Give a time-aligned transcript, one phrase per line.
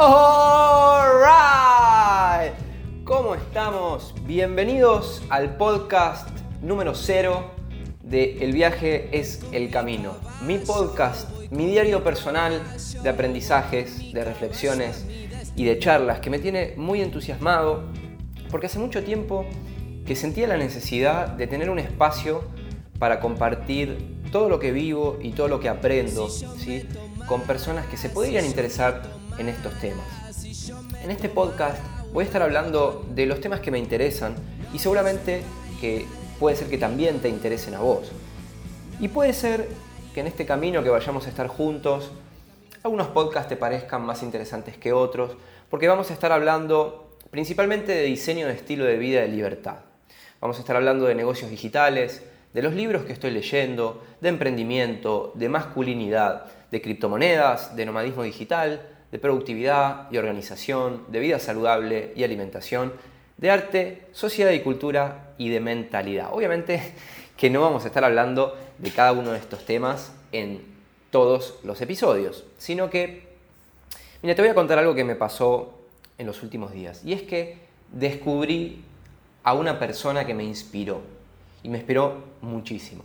[0.00, 1.34] Alright,
[3.02, 4.14] ¿cómo estamos?
[4.28, 6.28] Bienvenidos al podcast
[6.62, 7.50] número 0
[8.04, 10.14] de El viaje es el camino.
[10.46, 12.62] Mi podcast, mi diario personal
[13.02, 15.04] de aprendizajes, de reflexiones
[15.56, 17.82] y de charlas que me tiene muy entusiasmado
[18.52, 19.46] porque hace mucho tiempo
[20.06, 22.44] que sentía la necesidad de tener un espacio
[23.00, 26.86] para compartir todo lo que vivo y todo lo que aprendo ¿sí?
[27.26, 30.06] con personas que se podrían interesar en estos temas.
[31.02, 31.78] En este podcast
[32.12, 34.34] voy a estar hablando de los temas que me interesan
[34.72, 35.42] y seguramente
[35.80, 36.06] que
[36.38, 38.10] puede ser que también te interesen a vos.
[39.00, 39.68] Y puede ser
[40.12, 42.10] que en este camino que vayamos a estar juntos,
[42.82, 45.36] algunos podcasts te parezcan más interesantes que otros,
[45.70, 49.76] porque vamos a estar hablando principalmente de diseño de estilo de vida de libertad.
[50.40, 55.32] Vamos a estar hablando de negocios digitales, de los libros que estoy leyendo, de emprendimiento,
[55.34, 58.80] de masculinidad, de criptomonedas, de nomadismo digital,
[59.10, 62.92] de productividad y organización, de vida saludable y alimentación,
[63.38, 66.28] de arte, sociedad y cultura y de mentalidad.
[66.32, 66.94] Obviamente
[67.36, 70.62] que no vamos a estar hablando de cada uno de estos temas en
[71.10, 73.28] todos los episodios, sino que,
[74.22, 75.78] mira, te voy a contar algo que me pasó
[76.18, 77.58] en los últimos días, y es que
[77.92, 78.84] descubrí
[79.44, 81.00] a una persona que me inspiró,
[81.62, 83.04] y me inspiró muchísimo,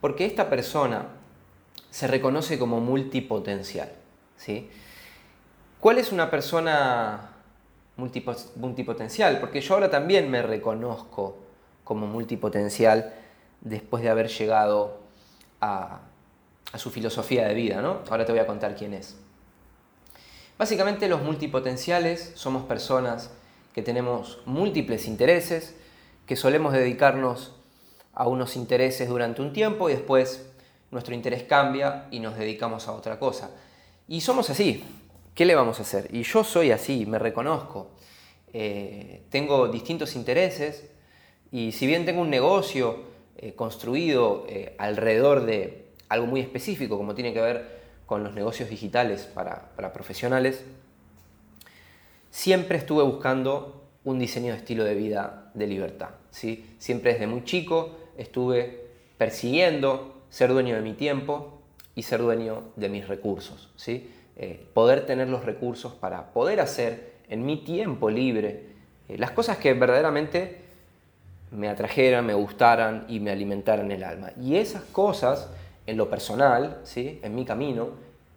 [0.00, 1.08] porque esta persona
[1.90, 3.90] se reconoce como multipotencial,
[4.36, 4.68] ¿sí?
[5.82, 7.32] ¿Cuál es una persona
[7.96, 9.40] multipotencial?
[9.40, 11.38] Porque yo ahora también me reconozco
[11.82, 13.12] como multipotencial
[13.62, 15.00] después de haber llegado
[15.60, 16.02] a,
[16.76, 18.02] su filosofía de vida, ¿no?
[18.08, 19.16] Ahora te voy a contar quién es.
[20.56, 23.32] Básicamente los multipotenciales somos personas
[23.74, 25.74] que tenemos múltiples intereses,
[26.26, 27.56] que solemos dedicarnos
[28.14, 30.46] a unos intereses durante un tiempo y después
[30.92, 33.50] nuestro interés cambia y nos dedicamos a otra cosa.
[34.06, 34.84] Y somos así,
[35.34, 36.08] ¿Qué le vamos a hacer?
[36.14, 37.90] Y yo soy así, me reconozco.
[38.52, 40.90] Eh, tengo distintos intereses
[41.50, 43.04] y si bien tengo un negocio
[43.38, 48.68] eh, construido eh, alrededor de algo muy específico, como tiene que ver con los negocios
[48.68, 50.64] digitales para, para profesionales,
[52.30, 56.10] siempre estuve buscando un diseño de estilo de vida de libertad.
[56.30, 56.74] ¿sí?
[56.78, 61.62] Siempre desde muy chico estuve persiguiendo ser dueño de mi tiempo
[61.94, 63.70] y ser dueño de mis recursos.
[63.76, 64.10] ¿sí?
[64.36, 68.64] Eh, poder tener los recursos para poder hacer en mi tiempo libre
[69.08, 70.62] eh, las cosas que verdaderamente
[71.50, 74.32] me atrajeran, me gustaran y me alimentaran el alma.
[74.40, 75.50] Y esas cosas,
[75.86, 77.20] en lo personal, ¿sí?
[77.22, 77.90] en mi camino,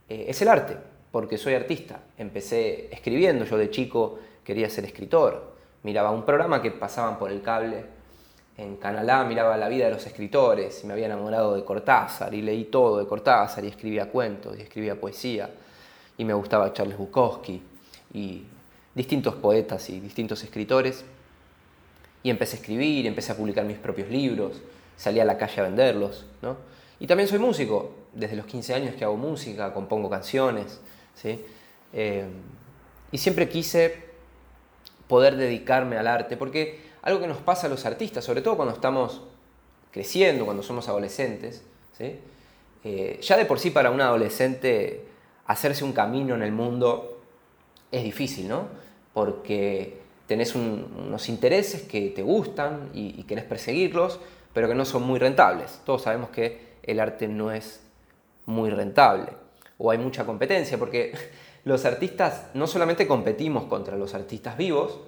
[0.10, 0.76] eh, es el arte,
[1.12, 2.02] porque soy artista.
[2.18, 7.42] Empecé escribiendo, yo de chico quería ser escritor, miraba un programa que pasaban por el
[7.42, 7.86] cable
[8.58, 12.34] en Canal A, miraba la vida de los escritores y me había enamorado de Cortázar
[12.34, 15.50] y leí todo de Cortázar y escribía cuentos y escribía poesía
[16.18, 17.62] y me gustaba Charles Bukowski
[18.14, 18.44] y
[18.94, 21.06] distintos poetas y distintos escritores.
[22.24, 24.62] Y empecé a escribir, empecé a publicar mis propios libros,
[24.98, 26.26] salí a la calle a venderlos.
[26.42, 26.58] ¿no?
[27.00, 30.80] Y también soy músico, desde los 15 años que hago música, compongo canciones.
[31.14, 31.44] ¿sí?
[31.94, 32.26] Eh,
[33.12, 34.06] y siempre quise
[35.08, 38.74] poder dedicarme al arte, porque algo que nos pasa a los artistas, sobre todo cuando
[38.74, 39.22] estamos
[39.92, 41.64] creciendo, cuando somos adolescentes,
[41.98, 42.20] ¿sí?
[42.84, 45.06] Eh, ya de por sí para un adolescente
[45.46, 47.22] hacerse un camino en el mundo
[47.92, 48.68] es difícil, ¿no?
[49.14, 54.20] Porque tenés unos intereses que te gustan y, y, querés perseguirlos,
[54.54, 55.82] pero que no son muy rentables.
[55.86, 57.82] Todos sabemos que el arte no es
[58.46, 59.30] muy rentable
[59.78, 61.14] o hay mucha competencia, porque
[61.64, 65.00] los artistas no solamente competimos contra los artistas vivos,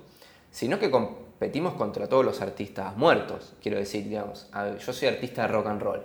[0.52, 3.54] sino que competimos contra todos los artistas muertos.
[3.62, 4.50] Quiero decir, digamos,
[4.86, 6.02] yo soy artista de rock and roll.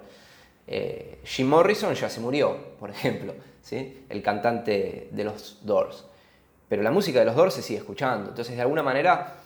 [0.67, 3.35] Eh, Jim Morrison ya se murió, por ejemplo
[3.71, 6.05] el cantante de los Doors.
[6.69, 8.31] Pero la música de los Doors se sigue escuchando.
[8.31, 9.37] Entonces, de alguna manera,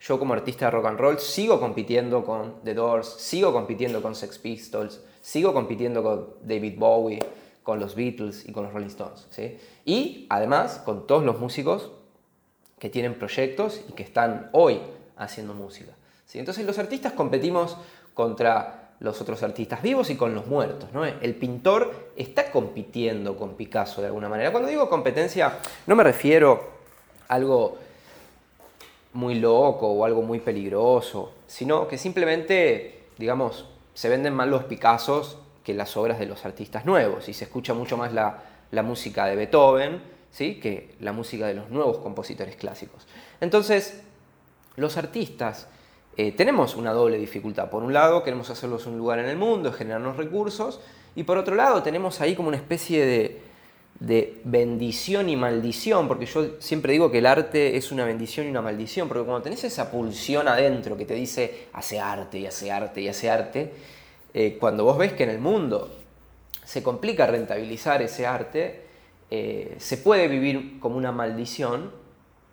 [0.00, 4.14] yo como artista de rock and roll sigo compitiendo con The Doors, sigo compitiendo con
[4.14, 7.20] Sex Pistols, sigo compitiendo con David Bowie,
[7.62, 9.26] con los Beatles y con los Rolling Stones.
[9.84, 11.90] Y además con todos los músicos
[12.78, 14.80] que tienen proyectos y que están hoy
[15.16, 15.92] haciendo música.
[16.34, 17.76] Entonces los artistas competimos
[18.12, 20.88] contra los otros artistas vivos y con los muertos.
[20.92, 21.04] ¿no?
[21.04, 24.50] El pintor está compitiendo con Picasso de alguna manera.
[24.50, 26.70] Cuando digo competencia, no me refiero
[27.28, 27.76] a algo
[29.12, 35.38] muy loco o algo muy peligroso, sino que simplemente, digamos, se venden más los Picassos
[35.62, 39.26] que las obras de los artistas nuevos y se escucha mucho más la, la música
[39.26, 40.56] de Beethoven ¿sí?
[40.60, 43.06] que la música de los nuevos compositores clásicos.
[43.40, 44.02] Entonces,
[44.76, 45.68] los artistas
[46.16, 47.70] eh, tenemos una doble dificultad.
[47.70, 50.80] Por un lado, queremos hacerlos un lugar en el mundo, generarnos recursos,
[51.16, 53.40] y por otro lado, tenemos ahí como una especie de,
[54.00, 58.50] de bendición y maldición, porque yo siempre digo que el arte es una bendición y
[58.50, 62.72] una maldición, porque cuando tenés esa pulsión adentro que te dice hace arte y hace
[62.72, 63.72] arte y hace arte,
[64.34, 65.90] eh, cuando vos ves que en el mundo
[66.64, 68.82] se complica rentabilizar ese arte,
[69.30, 71.92] eh, se puede vivir como una maldición,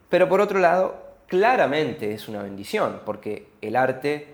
[0.09, 4.27] pero por otro lado, claramente es una bendición, porque el arte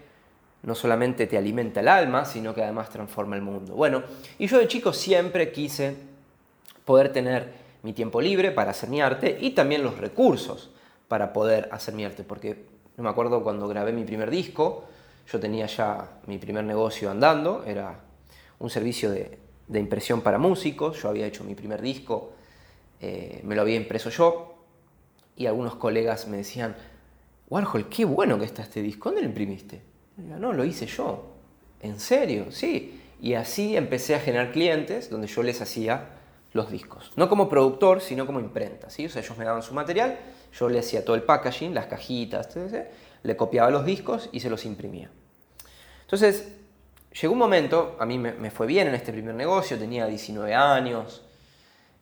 [0.64, 3.76] no solamente te alimenta el alma, sino que además transforma el mundo.
[3.76, 4.02] Bueno,
[4.40, 5.96] y yo de chico siempre quise
[6.86, 7.54] poder tener
[7.84, 10.72] mi tiempo libre para hacer mi arte y también los recursos
[11.08, 12.66] para poder hacer mi arte, porque
[12.98, 14.86] no me acuerdo cuando grabé mi primer disco,
[15.32, 18.00] yo tenía ya mi primer negocio andando, era
[18.58, 19.38] un servicio de,
[19.72, 22.32] impresión para músicos, yo había hecho mi primer disco,
[23.00, 24.58] eh, me lo había impreso yo,
[25.38, 26.76] y algunos colegas me decían,
[27.50, 29.82] Warhol, qué bueno que está este disco, ¿dónde lo imprimiste?
[30.18, 31.34] no, lo hice yo.
[31.82, 32.52] ¿En serio?
[32.52, 33.02] Sí.
[33.22, 36.10] Y así empecé a generar clientes donde yo les hacía
[36.54, 37.12] los discos.
[37.16, 38.90] No como productor, sino como imprenta.
[38.90, 39.06] ¿sí?
[39.06, 40.18] O sea, ellos me daban su material,
[40.54, 42.50] yo le hacía todo el packaging, las cajitas,
[43.24, 45.10] le copiaba los discos y se los imprimía.
[46.02, 46.54] Entonces,
[47.20, 51.24] llegó un momento, a mí me, fue bien en este primer negocio, tenía 19 años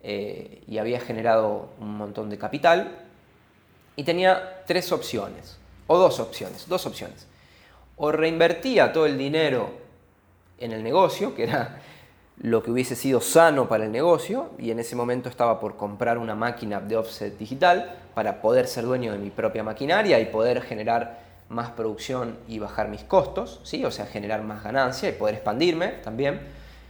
[0.02, 3.05] eh, y había generado un montón de capital
[3.96, 5.58] y tenía tres opciones,
[5.88, 7.28] o dos opciones, dos opciones.
[7.98, 9.70] O reinvertía todo el dinero
[10.60, 11.82] en el negocio, que era
[12.42, 16.18] lo que hubiese sido sano para el negocio y en ese momento estaba por comprar
[16.18, 20.62] una máquina de offset digital para poder ser dueño de mi propia maquinaria y poder
[20.62, 23.86] generar más producción y bajar mis costos, ¿sí?
[23.86, 26.42] o sea, generar más ganancia y poder expandirme también,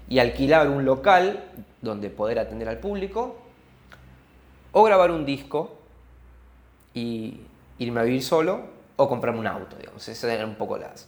[0.07, 1.43] y alquilar un local
[1.81, 3.37] donde poder atender al público,
[4.71, 5.77] o grabar un disco
[6.95, 7.41] y
[7.77, 10.07] irme a vivir solo, o comprarme un auto, digamos.
[10.07, 11.07] Esas eran un poco las,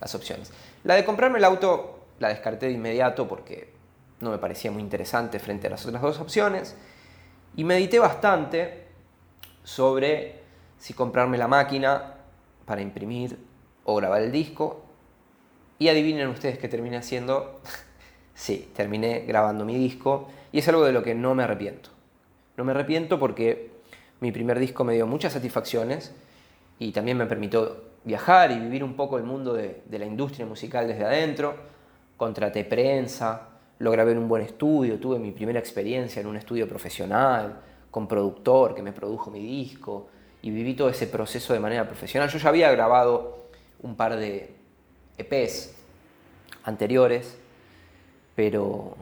[0.00, 0.52] las opciones.
[0.84, 3.72] La de comprarme el auto la descarté de inmediato porque
[4.20, 6.76] no me parecía muy interesante frente a las otras dos opciones.
[7.56, 8.86] Y medité bastante
[9.64, 10.40] sobre
[10.78, 12.14] si comprarme la máquina
[12.66, 13.38] para imprimir
[13.84, 14.84] o grabar el disco.
[15.78, 17.60] Y adivinen ustedes qué terminé haciendo.
[18.34, 21.90] sí, terminé grabando mi disco y es algo de lo que no me arrepiento.
[22.56, 23.71] No me arrepiento porque
[24.22, 26.12] mi primer disco me dio muchas satisfacciones
[26.78, 30.86] y también me permitió viajar y vivir un poco el mundo de, la industria musical
[30.86, 31.56] desde adentro.
[32.16, 33.48] Contraté prensa,
[33.80, 38.06] lo grabé en un buen estudio, tuve mi primera experiencia en un estudio profesional, con
[38.06, 40.06] productor que me produjo mi disco
[40.40, 42.28] y viví todo ese proceso de manera profesional.
[42.28, 43.48] Yo ya había grabado
[43.82, 44.54] un par de
[45.18, 45.74] EPs
[46.62, 47.36] anteriores,
[48.36, 48.94] pero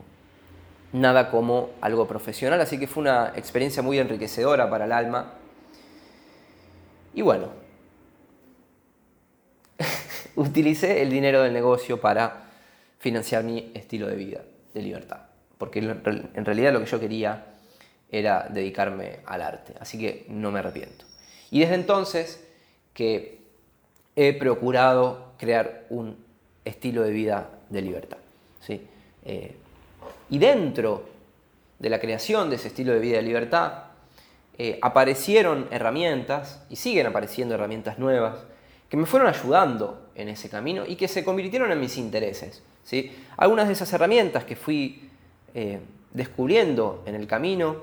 [0.93, 5.35] nada como algo profesional, así que fue una experiencia muy enriquecedora para el alma.
[7.15, 7.49] Y bueno,
[10.37, 12.45] utilicé el dinero del negocio para
[12.99, 14.41] financiar mi estilo de vida
[14.75, 15.21] de libertad,
[15.59, 17.47] porque en realidad lo que yo quería
[18.11, 21.05] era dedicarme al arte, así que no me arrepiento.
[21.51, 22.45] Y desde entonces
[22.93, 23.41] que
[24.17, 26.17] he procurado crear un
[26.65, 28.19] estilo de vida de libertad.
[28.61, 28.87] ¿sí?
[29.25, 29.57] Eh,
[30.31, 31.09] y dentro
[31.79, 33.85] de la creación de ese estilo de vida de libertad,
[34.59, 38.45] eh, aparecieron herramientas, y siguen apareciendo herramientas nuevas,
[38.91, 42.63] que me fueron ayudando en ese camino y que se convirtieron en mis intereses.
[42.85, 43.11] ¿sí?
[43.37, 45.09] Algunas de esas herramientas que fui
[45.55, 45.79] eh,
[46.13, 47.77] descubriendo en el camino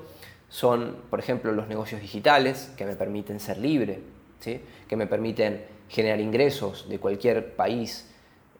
[0.48, 4.00] son, por ejemplo, los negocios digitales que me permiten ser libre,
[4.38, 4.60] ¿sí?
[4.86, 8.08] que me permiten generar ingresos de cualquier país.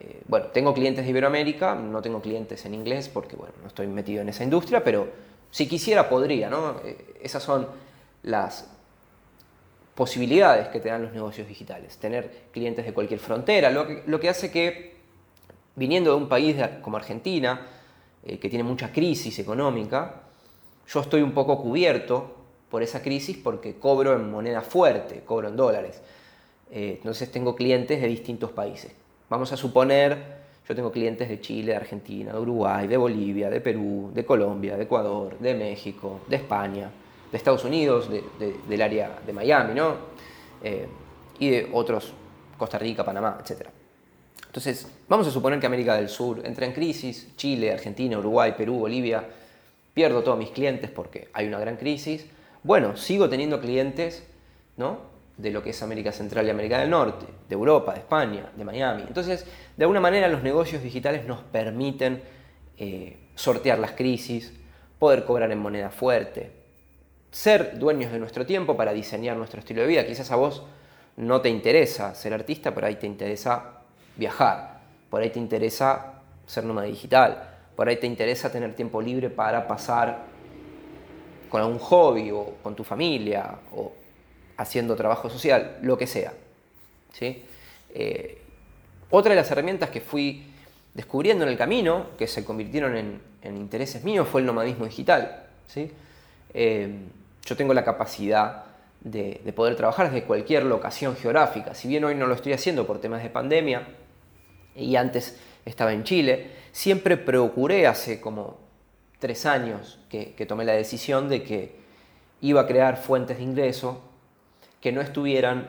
[0.01, 3.89] Eh, bueno, tengo clientes de Iberoamérica, no tengo clientes en inglés porque bueno, no estoy
[3.89, 5.09] metido en esa industria, pero
[5.51, 6.81] si quisiera podría, ¿no?
[6.85, 7.67] Eh, esas son
[8.23, 8.71] las
[9.95, 14.53] posibilidades que te dan los negocios digitales, tener clientes de cualquier frontera, lo que, hace
[14.53, 14.97] que,
[15.75, 17.67] viniendo de un país como Argentina,
[18.25, 20.23] eh, que tiene mucha crisis económica,
[20.87, 22.37] yo estoy un poco cubierto
[22.71, 26.01] por esa crisis porque cobro en moneda fuerte, cobro en dólares.
[26.71, 28.93] Entonces tengo clientes de distintos países.
[29.31, 33.61] Vamos a suponer, yo tengo clientes de Chile, de Argentina, de Uruguay, de Bolivia, de
[33.61, 36.91] Perú, de Colombia, de Ecuador, de México, de España
[37.31, 38.09] de Estados Unidos,
[38.69, 39.97] del área de Miami, ¿no?
[40.63, 40.87] Eh,
[41.39, 42.13] y de otros,
[42.57, 43.69] Costa Rica, Panamá, etc.
[44.47, 48.79] Entonces, vamos a suponer que América del Sur entra en crisis, Chile, Argentina, Uruguay, Perú,
[48.81, 49.25] Bolivia,
[49.93, 52.27] pierdo todos mis clientes porque hay una gran crisis.
[52.63, 54.25] Bueno, sigo teniendo clientes,
[54.77, 54.99] ¿no?
[55.39, 58.65] De lo que es América Central y América del Norte, de Europa, de España, de
[58.65, 59.05] Miami.
[59.07, 62.21] Entonces, de alguna manera los negocios digitales nos permiten
[62.77, 64.53] eh, sortear las crisis,
[64.99, 66.51] poder cobrar en moneda fuerte,
[67.31, 70.07] ser dueños de nuestro tiempo para diseñar nuestro estilo de vida.
[70.07, 70.65] Quizás a vos
[71.17, 73.81] no te interesa ser artista, por ahí te interesa
[74.17, 74.81] viajar,
[75.11, 76.15] por ahí te interesa
[76.47, 80.25] ser nómada digital, por ahí te interesa tener tiempo libre para pasar
[81.49, 83.93] con algún hobby o con tu familia o
[84.59, 86.35] haciendo trabajo social, lo que sea.
[87.15, 87.43] ¿sí?
[87.95, 88.43] Eh,
[89.11, 90.45] otra de las herramientas que fui
[90.93, 95.45] descubriendo en el camino, que se convirtieron en, intereses míos, fue el nomadismo digital.
[95.67, 95.91] ¿sí?
[96.53, 96.91] Eh,
[97.47, 98.65] yo tengo la capacidad
[99.01, 101.75] de, de, poder trabajar desde cualquier locación geográfica.
[101.75, 103.89] Si bien hoy no lo estoy haciendo por temas de pandemia
[104.75, 108.59] y antes estaba en Chile, siempre procuré hace como
[109.19, 111.77] tres años que, tomé la decisión de que
[112.41, 114.01] iba a crear fuentes de ingreso
[114.81, 115.69] que no estuvieran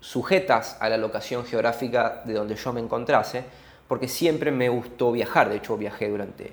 [0.00, 3.44] sujetas a la locación geográfica de donde yo me encontrase,
[3.88, 6.52] porque siempre me gustó viajar, de hecho viajé durante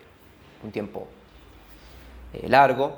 [0.64, 1.08] un tiempo
[2.34, 2.98] eh, largo,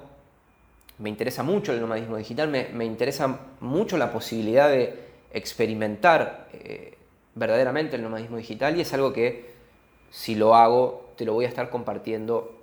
[0.98, 6.98] me interesa mucho el nomadismo digital, me, interesa mucho la posibilidad de experimentar eh,
[7.36, 9.54] verdaderamente el nomadismo digital y es algo que
[10.12, 12.60] si lo hago te lo voy a estar compartiendo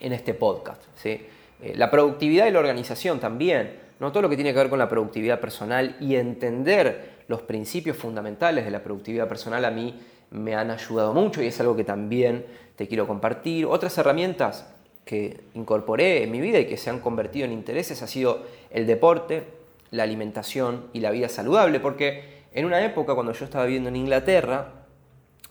[0.00, 0.82] en este podcast.
[0.96, 1.26] ¿sí?
[1.60, 4.10] Eh, la productividad y la organización también, ¿no?
[4.10, 8.64] todo lo que tiene que ver con la productividad personal y entender los principios fundamentales
[8.64, 9.94] de la productividad personal a mí
[10.32, 12.44] me han ayudado mucho y es algo que también
[12.74, 13.64] te quiero compartir.
[13.64, 14.66] Otras herramientas
[15.04, 18.88] que incorporé en mi vida y que se han convertido en intereses ha sido el
[18.88, 19.44] deporte,
[19.92, 23.94] la alimentación y la vida saludable, porque en una época cuando yo estaba viviendo en
[23.94, 24.72] Inglaterra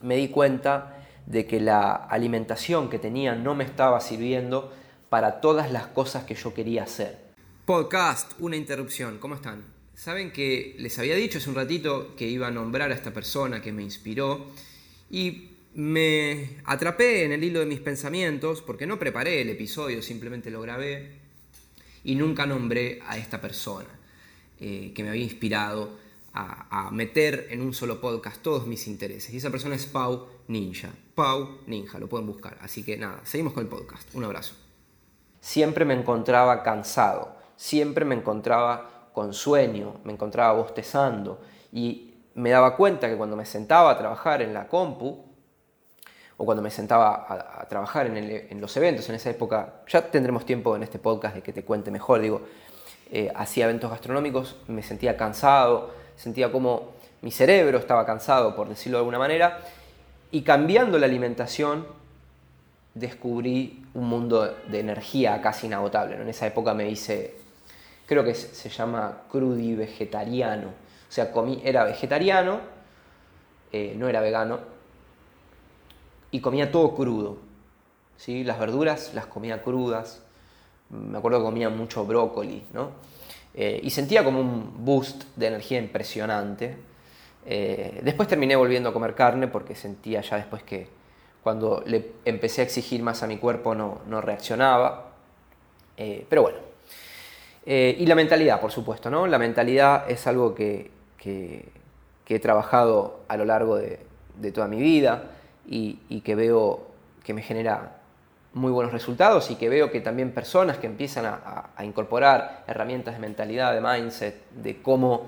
[0.01, 4.73] me di cuenta de que la alimentación que tenía no me estaba sirviendo
[5.07, 7.30] para todas las cosas que yo quería hacer.
[7.65, 9.63] Podcast, una interrupción, ¿cómo están?
[9.93, 13.61] Saben que les había dicho hace un ratito que iba a nombrar a esta persona
[13.61, 14.47] que me inspiró
[15.09, 20.49] y me atrapé en el hilo de mis pensamientos porque no preparé el episodio, simplemente
[20.49, 21.19] lo grabé
[22.03, 23.89] y nunca nombré a esta persona
[24.59, 25.97] eh, que me había inspirado
[26.33, 29.33] a, meter en un solo podcast todos mis intereses.
[29.33, 30.89] Y esa persona es Pau Ninja.
[31.13, 32.57] Pau Ninja, lo pueden buscar.
[32.61, 34.13] Así que nada, seguimos con el podcast.
[34.15, 34.55] Un abrazo.
[35.41, 41.39] Siempre me encontraba cansado, siempre me encontraba con sueño, me encontraba bostezando
[41.71, 45.23] y me daba cuenta que cuando me sentaba a trabajar en la compu,
[46.37, 47.27] o cuando me sentaba
[47.61, 51.43] a, trabajar en, los eventos, en esa época, ya tendremos tiempo en este podcast de
[51.43, 52.41] que te cuente mejor, digo,
[53.11, 58.97] eh, hacía eventos gastronómicos, me sentía cansado, sentía como mi cerebro estaba cansado, por decirlo
[58.97, 59.59] de alguna manera,
[60.31, 61.85] y cambiando la alimentación
[62.95, 66.15] descubrí un mundo de energía casi inagotable.
[66.15, 67.40] En esa época me hice,
[68.11, 72.59] creo que se llama crudi vegetariano, o sea, comí, era vegetariano,
[73.71, 74.59] eh, no era vegano,
[76.29, 77.37] y comía todo crudo.
[78.17, 78.43] ¿sí?
[78.43, 80.21] Las verduras las comía crudas,
[80.89, 82.89] me acuerdo que comía mucho brócoli, ¿no?
[83.53, 86.75] Eh, y sentía como un boost de energía impresionante.
[87.45, 90.89] Eh, después terminé volviendo a comer carne porque sentía ya después que
[91.41, 95.13] cuando le empecé a exigir más a mi cuerpo no, no reaccionaba.
[95.95, 96.70] Pero bueno.
[97.65, 99.27] Y la mentalidad, por supuesto, ¿no?
[99.27, 101.69] La mentalidad es algo que, que,
[102.27, 103.99] he trabajado a lo largo de,
[104.37, 105.31] de toda mi vida
[105.67, 106.87] y, y que veo
[107.25, 108.01] que me genera
[108.53, 113.19] muy buenos resultados y que veo que también personas que empiezan a, incorporar herramientas de
[113.19, 115.27] mentalidad, de mindset, de cómo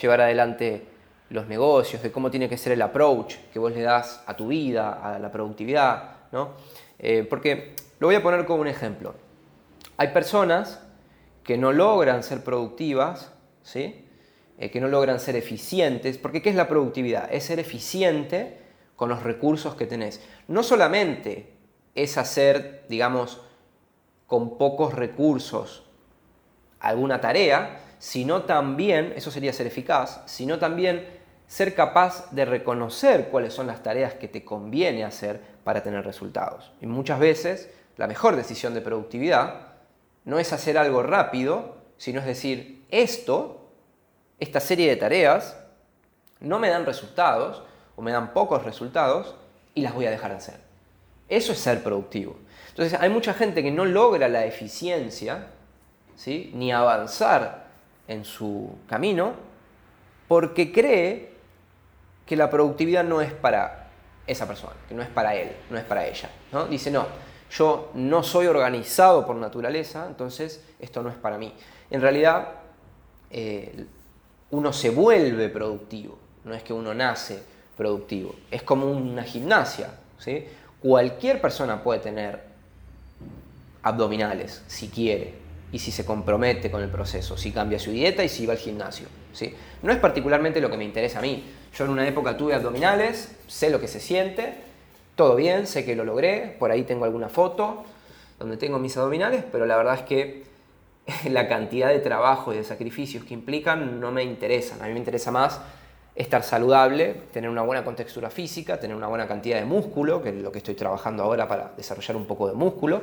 [0.00, 0.86] llevar adelante
[1.30, 4.48] los negocios, de cómo tiene que ser el approach que vos le das a tu
[4.48, 6.50] vida, a la productividad, ¿no?
[6.98, 9.14] Eh, porque lo voy a poner como un ejemplo.
[9.96, 10.80] Hay personas
[11.44, 13.32] que no logran ser productivas,
[13.62, 14.06] ¿sí?
[14.58, 17.32] Eh, que no logran ser eficientes, porque ¿qué es la productividad?
[17.32, 18.58] Es ser eficiente
[18.96, 20.20] con los recursos que tenés.
[20.48, 21.52] No solamente
[21.94, 23.40] es hacer, digamos,
[24.26, 25.84] con pocos recursos
[26.80, 31.06] alguna tarea, sino también, eso sería ser eficaz, sino también
[31.46, 36.72] ser capaz de reconocer cuáles son las tareas que te conviene hacer para tener resultados.
[36.80, 39.73] Y muchas veces la mejor decisión de productividad
[40.24, 43.68] no es hacer algo rápido, sino es decir, esto,
[44.40, 45.56] esta serie de tareas,
[46.40, 47.62] no me dan resultados
[47.96, 49.36] o me dan pocos resultados
[49.74, 50.60] y las voy a dejar de hacer.
[51.28, 52.36] Eso es ser productivo.
[52.68, 55.46] Entonces hay mucha gente que no logra la eficiencia,
[56.16, 56.50] ¿sí?
[56.54, 57.66] ni avanzar
[58.08, 59.34] en su camino,
[60.28, 61.32] porque cree
[62.26, 63.88] que la productividad no es para
[64.26, 66.30] esa persona, que no es para él, no es para ella.
[66.52, 66.66] ¿no?
[66.66, 67.06] Dice, no,
[67.56, 71.52] yo no soy organizado por naturaleza, entonces esto no es para mí.
[71.90, 72.48] En realidad,
[73.30, 73.86] eh,
[74.50, 77.42] uno se vuelve productivo, no es que uno nace
[77.76, 79.90] productivo, es como una gimnasia.
[80.18, 80.44] ¿sí?
[80.80, 82.42] Cualquier persona puede tener
[83.82, 85.34] abdominales si quiere
[85.70, 88.58] y si se compromete con el proceso, si cambia su dieta y si va al
[88.58, 89.06] gimnasio.
[89.32, 89.54] ¿sí?
[89.82, 91.44] No es particularmente lo que me interesa a mí.
[91.72, 94.73] Yo en una época tuve abdominales, sé lo que se siente,
[95.14, 97.84] todo bien, sé que lo logré, por ahí tengo alguna foto
[98.38, 100.44] donde tengo mis abdominales, pero la verdad es que
[101.30, 104.82] la cantidad de trabajo y de sacrificios que implican no me interesan.
[104.82, 105.60] A mí me interesa más
[106.14, 110.36] estar saludable, tener una buena contextura física, tener una buena cantidad de músculo, que es
[110.36, 113.02] lo que estoy trabajando ahora para desarrollar un poco de músculo,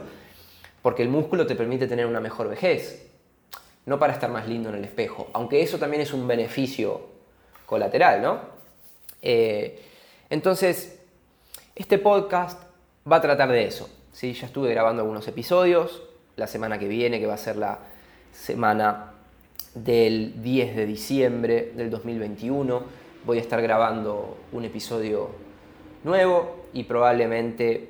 [0.82, 3.08] porque el músculo te permite tener una mejor vejez,
[3.86, 7.10] no para estar más lindo en el espejo, aunque eso también es un beneficio
[7.65, 8.39] colateral, ¿no?
[9.22, 9.84] Eh,
[10.30, 11.00] entonces,
[11.81, 12.61] este podcast
[13.11, 13.89] va a tratar de eso.
[14.11, 14.33] ¿sí?
[14.33, 16.03] Ya estuve grabando algunos episodios,
[16.35, 17.79] la semana que viene, que va a ser la
[18.31, 19.13] semana
[19.73, 22.83] del 10 de diciembre del 2021,
[23.25, 25.31] voy a estar grabando un episodio
[26.03, 27.89] nuevo y probablemente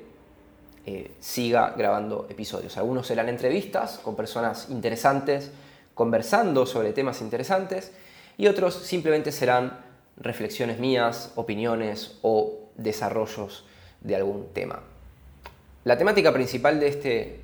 [0.86, 2.78] eh, siga grabando episodios.
[2.78, 5.52] Algunos serán entrevistas con personas interesantes,
[5.92, 7.92] conversando sobre temas interesantes,
[8.38, 9.80] y otros simplemente serán
[10.16, 13.66] reflexiones mías, opiniones o desarrollos
[14.02, 14.80] de algún tema.
[15.84, 17.40] La temática principal de este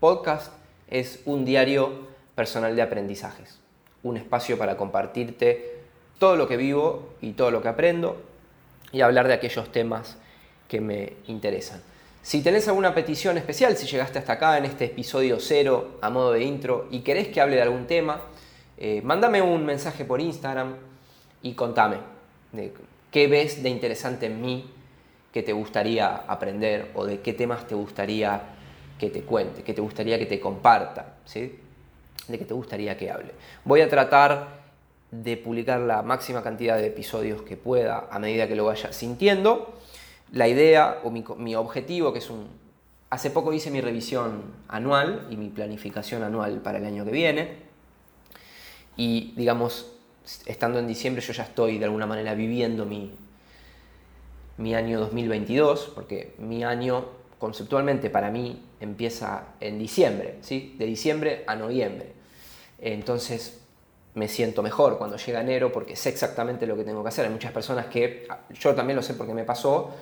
[0.00, 0.52] podcast
[0.88, 3.58] es un diario personal de aprendizajes,
[4.02, 5.78] un espacio para compartirte
[6.18, 8.20] todo lo que vivo y todo lo que aprendo
[8.92, 10.16] y hablar de aquellos temas
[10.68, 11.80] que me interesan.
[12.22, 16.32] Si tenés alguna petición especial, si llegaste hasta acá en este episodio cero a modo
[16.32, 18.22] de intro y querés que hable de algún tema,
[18.76, 20.74] eh, mándame un mensaje por Instagram
[21.42, 21.96] y contame
[23.10, 24.70] qué ves de interesante en mí
[25.38, 28.42] que te gustaría aprender o de qué temas te gustaría
[28.98, 31.60] que te cuente, que te gustaría que te comparta, ¿sí?
[32.26, 33.30] de qué te gustaría que hable.
[33.64, 34.58] Voy a tratar
[35.12, 39.78] de publicar la máxima cantidad de episodios que pueda a medida que lo vaya sintiendo
[40.32, 42.48] la idea o mi, objetivo, que es un...
[43.10, 47.58] Hace poco hice mi revisión anual y mi planificación anual para el año que viene.
[48.96, 49.92] Y digamos,
[50.46, 53.12] estando en diciembre yo ya estoy de alguna manera viviendo mi,
[54.58, 57.06] mi año 2022, porque mi año
[57.38, 60.74] conceptualmente para mí empieza en diciembre, ¿sí?
[60.78, 62.12] de diciembre a noviembre.
[62.80, 63.60] Entonces
[64.14, 67.24] me siento mejor cuando llega enero porque sé exactamente lo que tengo que hacer.
[67.24, 69.94] Hay muchas personas que, yo también lo sé porque me pasó,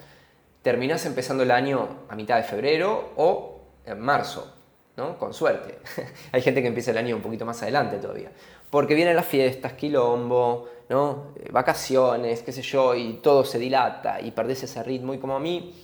[0.62, 4.54] terminás empezando el año a mitad de febrero o en marzo,
[4.96, 5.18] ¿no?
[5.18, 5.78] Con suerte.
[6.32, 8.30] Hay gente que empieza el año un poquito más adelante todavía.
[8.70, 11.32] Porque vienen las fiestas, quilombo, ¿no?
[11.36, 15.14] Eh, vacaciones, qué sé yo, y todo se dilata y perdés ese ritmo.
[15.14, 15.74] Y como a mí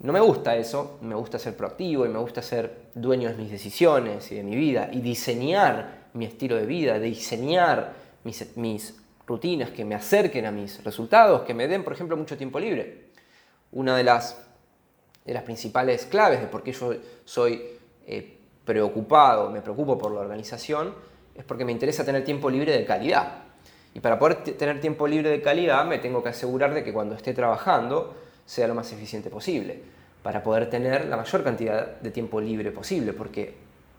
[0.00, 3.50] no me gusta eso, me gusta ser proactivo y me gusta ser dueño de mis
[3.50, 7.94] decisiones y de mi vida y diseñar mi estilo de vida, diseñar
[8.24, 8.96] mis,
[9.26, 13.10] rutinas que me acerquen a mis resultados, que me den, por ejemplo, mucho tiempo libre
[13.72, 14.36] una de las,
[15.24, 16.94] de las principales claves de por qué yo
[17.24, 17.62] soy
[18.06, 20.94] eh, preocupado, me preocupo por la organización,
[21.34, 23.39] es porque me interesa tener tiempo libre de calidad.
[23.94, 27.14] Y para poder tener tiempo libre de calidad me tengo que asegurar de que cuando
[27.14, 28.14] esté trabajando
[28.46, 29.80] sea lo más eficiente posible,
[30.22, 33.54] para poder tener la mayor cantidad de tiempo libre posible, porque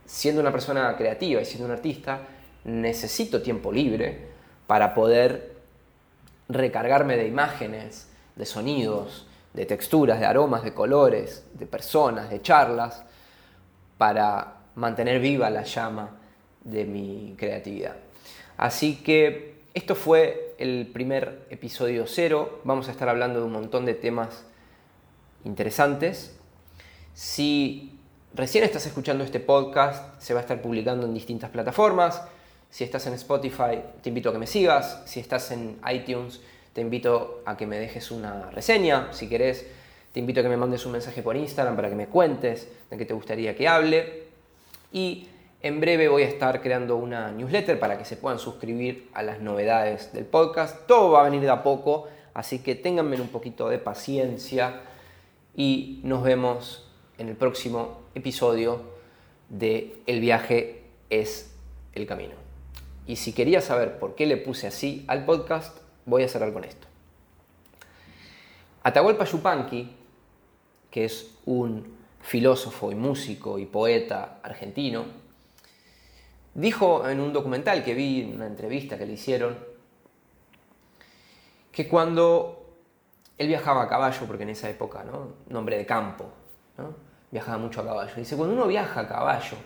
[0.06, 2.20] siendo una persona creativa y siendo un artista,
[2.64, 4.20] necesito tiempo libre
[4.68, 5.56] para poder
[6.48, 13.04] recargarme de imágenes, de sonidos, de texturas, de aromas, de colores, de personas, de charlas,
[13.98, 16.18] para mantener viva la llama
[16.64, 17.96] de mi creatividad.
[18.58, 22.60] Así que esto fue el primer episodio cero.
[22.64, 24.44] Vamos a estar hablando de un montón de temas
[25.46, 26.36] interesantes.
[27.14, 27.98] Si
[28.34, 32.22] recién estás escuchando este podcast, se va a estar publicando en distintas plataformas.
[32.70, 35.02] Si estás en Spotify, te invito a que me sigas.
[35.06, 36.42] Si estás en iTunes,
[36.74, 39.66] te invito a que me dejes una reseña, si querés,
[40.14, 42.98] te invito a que me mandes un mensaje por Instagram para que me cuentes de
[42.98, 44.24] qué te gustaría que hable.
[44.92, 45.28] Y
[45.64, 49.40] en breve voy a estar creando una newsletter para que se puedan suscribir a las
[49.42, 50.88] novedades del podcast.
[50.88, 54.82] Todo va a venir de a poco, así que ténganme un poquito de paciencia
[55.56, 58.82] y nos vemos en el próximo episodio
[59.50, 61.54] de El viaje es
[61.94, 62.34] el camino.
[63.06, 66.64] Y si querías saber por qué le puse así al podcast, voy a cerrar con
[66.64, 66.88] esto.
[68.82, 69.92] Atahualpa Yupanqui,
[70.90, 75.21] que es un filósofo y músico y poeta argentino,
[76.54, 79.58] dijo en un documental que vi, en una entrevista que le hicieron,
[81.72, 82.76] que cuando
[83.38, 85.34] él viajaba a caballo, porque en esa época, ¿no?
[85.50, 86.32] Nombre de campo,
[87.32, 88.14] viajaba mucho a caballo.
[88.16, 89.58] Dice, cuando uno viaja a caballo,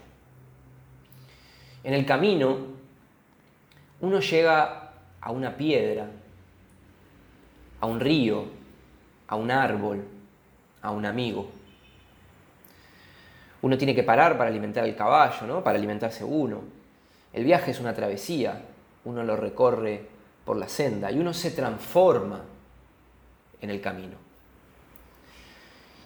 [1.83, 2.57] en el camino,
[4.01, 6.07] uno llega a una piedra
[7.85, 8.45] a un río,
[9.27, 10.03] a un árbol,
[10.81, 11.49] a un amigo.
[13.61, 15.63] Uno tiene que parar para alimentar al caballo, ¿no?
[15.63, 16.61] para alimentarse uno.
[17.35, 18.61] El viaje es una travesía,
[19.03, 20.07] uno lo recorre
[20.45, 22.41] por la senda y uno se transforma
[23.59, 24.15] en el camino.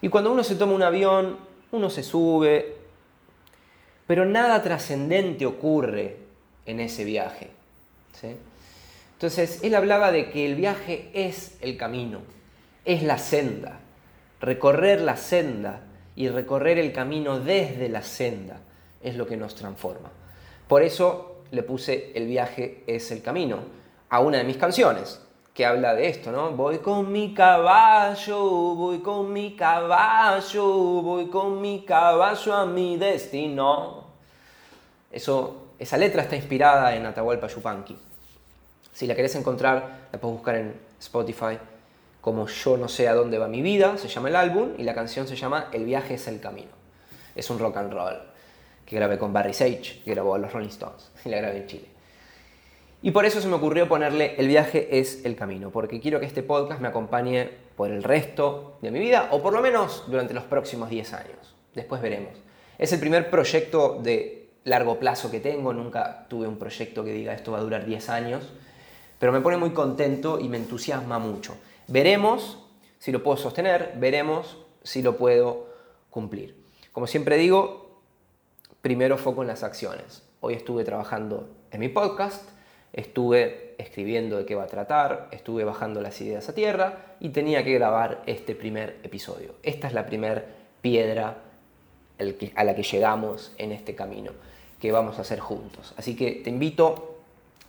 [0.02, 1.38] Y cuando uno se toma un avión,
[1.72, 2.78] uno se sube,
[4.08, 6.18] pero nada trascendente ocurre
[6.66, 7.52] en ese viaje.
[9.14, 12.22] Entonces, él hablaba de que el viaje es el camino,
[12.86, 13.82] es la senda,
[14.42, 15.82] recorrer la senda
[16.16, 18.62] y recorrer el camino desde la senda
[19.04, 20.10] es lo que nos transforma.
[20.70, 23.58] Por eso le puse El viaje es el camino
[24.08, 25.20] a una de mis canciones,
[25.52, 26.52] que habla de esto, ¿no?
[26.52, 28.38] Voy con mi caballo,
[28.76, 30.68] voy con mi caballo,
[31.02, 34.10] voy con mi caballo a mi destino.
[35.12, 37.98] Eso, esa letra está inspirada en Atahualpa Yupanqui.
[38.94, 41.58] Si la querés encontrar, la puedes buscar en Spotify
[42.22, 44.94] como Yo no sé a dónde va mi vida, se llama el álbum, y la
[44.94, 46.72] canción se llama El viaje es el camino.
[47.36, 48.30] Es un rock and roll
[48.90, 51.68] que grabé con Barry Sage, que grabó a los Rolling Stones, y la grabé en
[51.68, 51.86] Chile.
[53.02, 56.26] Y por eso se me ocurrió ponerle El viaje es el camino, porque quiero que
[56.26, 60.34] este podcast me acompañe por el resto de mi vida, o por lo menos durante
[60.34, 61.56] los próximos 10 años.
[61.76, 62.34] Después veremos.
[62.78, 67.34] Es el primer proyecto de largo plazo que tengo, nunca tuve un proyecto que diga
[67.34, 68.44] esto va a durar 10 años,
[69.18, 71.56] pero me pone muy contento y me entusiasma mucho.
[71.88, 72.66] Veremos
[72.98, 75.68] si lo puedo sostener, veremos si lo puedo
[76.10, 76.56] cumplir.
[76.92, 77.79] Como siempre digo,
[78.82, 80.24] primero foco en las acciones.
[80.40, 82.50] Hoy estuve trabajando en mi podcast,
[82.94, 87.64] estuve escribiendo de qué va a tratar, estuve bajando las ideas a tierra y tenía
[87.64, 89.56] que grabar este primer episodio.
[89.64, 90.46] Esta es la primera
[90.82, 91.38] piedra
[92.56, 94.32] a la que llegamos en este camino
[94.80, 95.94] que vamos a hacer juntos.
[95.98, 97.18] Así que te invito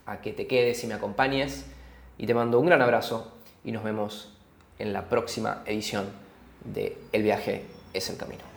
[0.06, 1.66] a que te quedes y me acompañes
[2.18, 3.32] y te mando un gran abrazo
[3.64, 4.32] y nos vemos
[4.78, 6.06] en la próxima edición
[6.64, 8.49] de El viaje es el camino.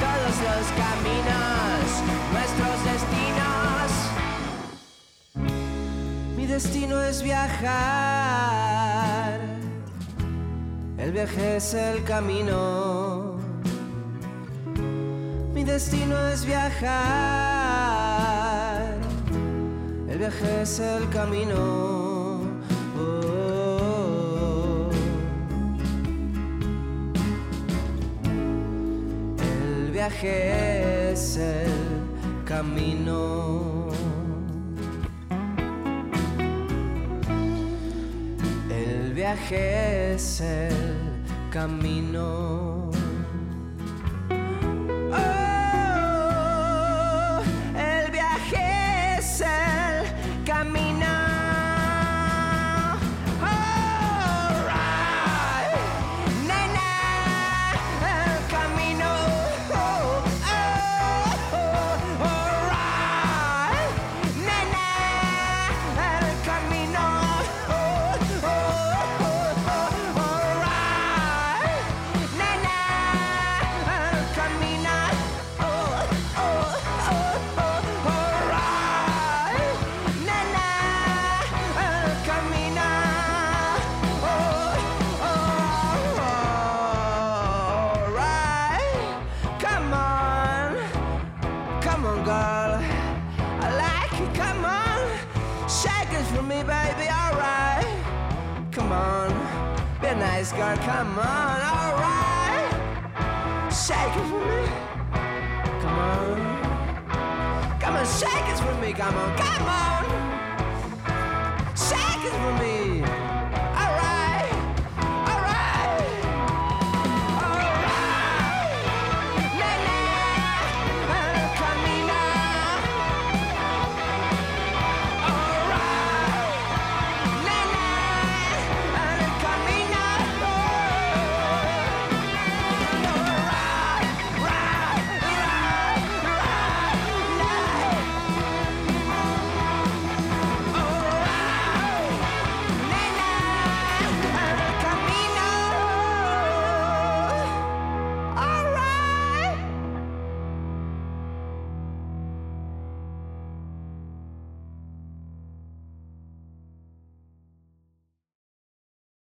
[0.00, 1.84] Todos los caminos,
[2.32, 3.90] nuestros destinos.
[6.36, 8.20] Mi destino es viajar.
[10.98, 13.36] El viaje es el camino.
[15.52, 16.94] Mi destino es viajar.
[20.08, 22.03] El viaje es el camino.
[30.04, 33.88] Viaje es el camino.
[38.68, 40.74] El viaje es el
[41.50, 42.83] camino.